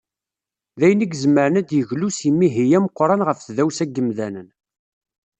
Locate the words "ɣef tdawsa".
3.27-3.85